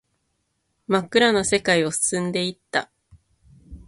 [0.87, 2.89] 真っ暗な世界を進んでいった